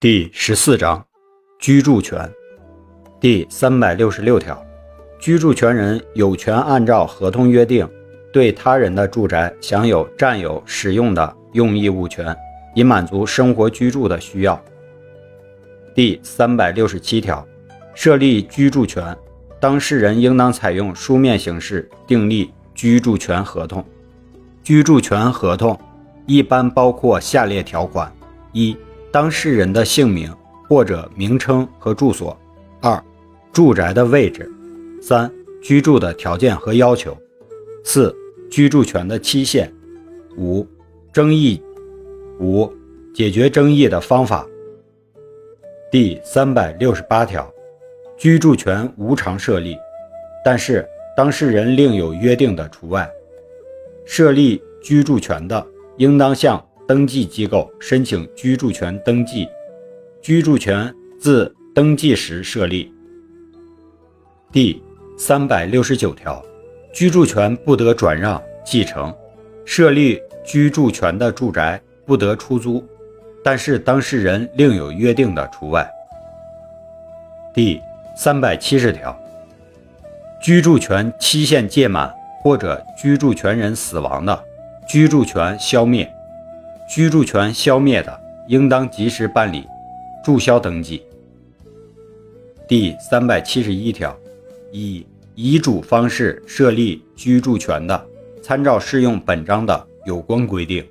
[0.00, 1.04] 第十四章，
[1.58, 2.26] 居住权，
[3.20, 4.58] 第三百六十六条，
[5.18, 7.86] 居住权人有权按照合同约定，
[8.32, 12.34] 对他人的住宅享有占有、使用的用益物权，
[12.74, 14.58] 以满足生活居住的需要。
[15.94, 17.46] 第三百六十七条，
[17.92, 19.14] 设立居住权，
[19.60, 23.84] 当事人应当采用书面形式订立居住权合同。
[24.64, 25.78] 居住权合同
[26.24, 28.10] 一般包括下列条款：
[28.54, 28.74] 一。
[29.12, 30.32] 当事人的姓名
[30.68, 32.36] 或者名称和住所；
[32.80, 33.02] 二、
[33.52, 34.44] 住宅的位置；
[35.02, 37.12] 三、居住的条件和要求；
[37.84, 38.14] 四、
[38.48, 39.66] 居住权的期限；
[40.36, 40.64] 五、
[41.12, 41.60] 争议；
[42.38, 42.72] 五、
[43.12, 44.46] 解决争议的方法。
[45.90, 47.52] 第三百六十八条，
[48.16, 49.76] 居住权无偿设立，
[50.44, 53.10] 但是当事人另有约定的除外。
[54.04, 56.64] 设立居住权的，应当向。
[56.90, 59.48] 登记机构申请居住权登记，
[60.20, 62.92] 居住权自登记时设立。
[64.50, 64.82] 第
[65.16, 66.44] 三百六十九条，
[66.92, 69.14] 居住权不得转让、继承，
[69.64, 72.84] 设立居住权的住宅不得出租，
[73.44, 75.88] 但是当事人另有约定的除外。
[77.54, 77.80] 第
[78.16, 79.16] 三百七十条，
[80.42, 82.12] 居住权期限届满
[82.42, 84.44] 或者居住权人死亡的，
[84.88, 86.12] 居住权消灭。
[86.92, 89.64] 居住权消灭的，应当及时办理
[90.24, 91.00] 注销登记。
[92.66, 94.18] 第三百七十一条，
[94.72, 98.06] 以遗嘱方式设立居住权的，
[98.42, 100.84] 参照适用本章的有关规定。